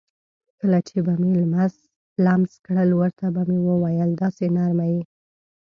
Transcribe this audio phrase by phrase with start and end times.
[0.59, 1.31] کله چې به مې
[2.25, 5.01] لمس کړل ورته به مې وویل: داسې نرمه یې.